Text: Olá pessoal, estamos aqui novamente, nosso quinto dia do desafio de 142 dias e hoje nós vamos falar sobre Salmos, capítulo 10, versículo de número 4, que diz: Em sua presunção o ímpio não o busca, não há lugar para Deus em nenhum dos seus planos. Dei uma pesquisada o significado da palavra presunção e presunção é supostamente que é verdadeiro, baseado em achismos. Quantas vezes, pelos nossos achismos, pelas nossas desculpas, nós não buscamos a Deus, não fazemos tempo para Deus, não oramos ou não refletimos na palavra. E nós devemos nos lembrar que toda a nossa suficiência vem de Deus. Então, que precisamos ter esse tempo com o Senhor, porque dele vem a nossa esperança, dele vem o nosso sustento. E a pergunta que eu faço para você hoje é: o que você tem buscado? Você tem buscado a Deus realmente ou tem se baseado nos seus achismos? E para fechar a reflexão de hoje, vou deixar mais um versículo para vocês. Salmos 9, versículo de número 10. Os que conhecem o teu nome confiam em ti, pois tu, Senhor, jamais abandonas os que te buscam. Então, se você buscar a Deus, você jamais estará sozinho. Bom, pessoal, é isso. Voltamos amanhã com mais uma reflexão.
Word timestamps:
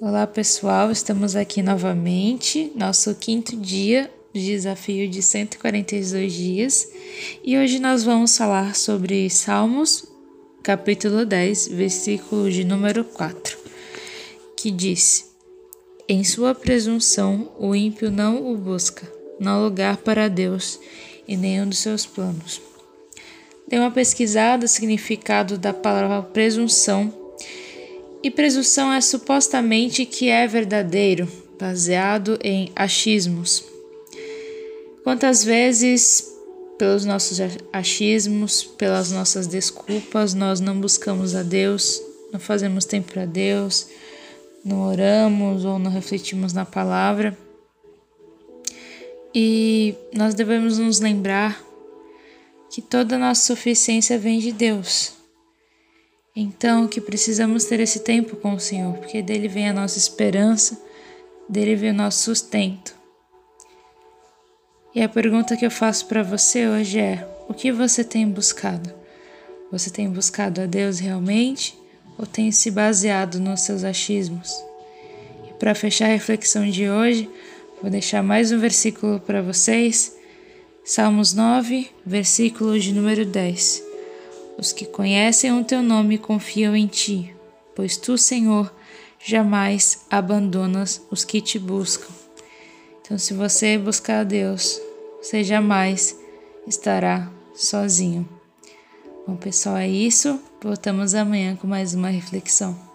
Olá 0.00 0.28
pessoal, 0.28 0.92
estamos 0.92 1.34
aqui 1.34 1.60
novamente, 1.60 2.70
nosso 2.76 3.12
quinto 3.16 3.56
dia 3.56 4.08
do 4.32 4.38
desafio 4.38 5.08
de 5.08 5.20
142 5.20 6.32
dias 6.32 6.88
e 7.42 7.58
hoje 7.58 7.80
nós 7.80 8.04
vamos 8.04 8.38
falar 8.38 8.76
sobre 8.76 9.28
Salmos, 9.28 10.06
capítulo 10.62 11.26
10, 11.26 11.66
versículo 11.72 12.48
de 12.48 12.62
número 12.62 13.02
4, 13.02 13.58
que 14.56 14.70
diz: 14.70 15.32
Em 16.08 16.22
sua 16.22 16.54
presunção 16.54 17.50
o 17.58 17.74
ímpio 17.74 18.08
não 18.08 18.52
o 18.52 18.56
busca, 18.56 19.12
não 19.40 19.50
há 19.50 19.58
lugar 19.64 19.96
para 19.96 20.28
Deus 20.28 20.78
em 21.26 21.36
nenhum 21.36 21.68
dos 21.68 21.78
seus 21.78 22.06
planos. 22.06 22.62
Dei 23.66 23.80
uma 23.80 23.90
pesquisada 23.90 24.64
o 24.64 24.68
significado 24.68 25.58
da 25.58 25.74
palavra 25.74 26.22
presunção 26.22 27.27
e 28.22 28.30
presunção 28.30 28.92
é 28.92 29.00
supostamente 29.00 30.04
que 30.04 30.28
é 30.28 30.46
verdadeiro, 30.46 31.28
baseado 31.58 32.38
em 32.42 32.72
achismos. 32.74 33.64
Quantas 35.04 35.44
vezes, 35.44 36.30
pelos 36.76 37.04
nossos 37.04 37.38
achismos, 37.72 38.62
pelas 38.62 39.10
nossas 39.10 39.46
desculpas, 39.46 40.34
nós 40.34 40.60
não 40.60 40.80
buscamos 40.80 41.34
a 41.34 41.42
Deus, 41.42 42.02
não 42.32 42.40
fazemos 42.40 42.84
tempo 42.84 43.12
para 43.12 43.24
Deus, 43.24 43.88
não 44.64 44.82
oramos 44.88 45.64
ou 45.64 45.78
não 45.78 45.90
refletimos 45.90 46.52
na 46.52 46.64
palavra. 46.64 47.36
E 49.34 49.94
nós 50.12 50.34
devemos 50.34 50.78
nos 50.78 51.00
lembrar 51.00 51.62
que 52.70 52.82
toda 52.82 53.16
a 53.16 53.18
nossa 53.18 53.42
suficiência 53.54 54.18
vem 54.18 54.38
de 54.40 54.52
Deus. 54.52 55.17
Então, 56.40 56.86
que 56.86 57.00
precisamos 57.00 57.64
ter 57.64 57.80
esse 57.80 57.98
tempo 57.98 58.36
com 58.36 58.54
o 58.54 58.60
Senhor, 58.60 58.94
porque 58.98 59.20
dele 59.20 59.48
vem 59.48 59.68
a 59.68 59.72
nossa 59.72 59.98
esperança, 59.98 60.80
dele 61.48 61.74
vem 61.74 61.90
o 61.90 61.94
nosso 61.94 62.22
sustento. 62.22 62.94
E 64.94 65.02
a 65.02 65.08
pergunta 65.08 65.56
que 65.56 65.66
eu 65.66 65.70
faço 65.70 66.06
para 66.06 66.22
você 66.22 66.68
hoje 66.68 67.00
é: 67.00 67.28
o 67.48 67.54
que 67.54 67.72
você 67.72 68.04
tem 68.04 68.24
buscado? 68.28 68.94
Você 69.72 69.90
tem 69.90 70.08
buscado 70.08 70.60
a 70.60 70.66
Deus 70.66 71.00
realmente 71.00 71.76
ou 72.16 72.24
tem 72.24 72.52
se 72.52 72.70
baseado 72.70 73.40
nos 73.40 73.62
seus 73.62 73.82
achismos? 73.82 74.54
E 75.48 75.52
para 75.54 75.74
fechar 75.74 76.04
a 76.04 76.12
reflexão 76.12 76.70
de 76.70 76.88
hoje, 76.88 77.28
vou 77.82 77.90
deixar 77.90 78.22
mais 78.22 78.52
um 78.52 78.60
versículo 78.60 79.18
para 79.18 79.42
vocês. 79.42 80.16
Salmos 80.84 81.34
9, 81.34 81.90
versículo 82.06 82.78
de 82.78 82.94
número 82.94 83.26
10. 83.26 83.87
Os 84.58 84.72
que 84.72 84.84
conhecem 84.84 85.52
o 85.52 85.62
teu 85.62 85.80
nome 85.82 86.18
confiam 86.18 86.74
em 86.74 86.88
ti, 86.88 87.32
pois 87.76 87.96
tu, 87.96 88.18
Senhor, 88.18 88.74
jamais 89.24 90.04
abandonas 90.10 91.00
os 91.12 91.24
que 91.24 91.40
te 91.40 91.60
buscam. 91.60 92.12
Então, 93.00 93.16
se 93.16 93.32
você 93.32 93.78
buscar 93.78 94.20
a 94.20 94.24
Deus, 94.24 94.80
você 95.22 95.44
jamais 95.44 96.18
estará 96.66 97.30
sozinho. 97.54 98.28
Bom, 99.26 99.36
pessoal, 99.36 99.76
é 99.76 99.88
isso. 99.88 100.40
Voltamos 100.60 101.14
amanhã 101.14 101.54
com 101.54 101.68
mais 101.68 101.94
uma 101.94 102.08
reflexão. 102.08 102.87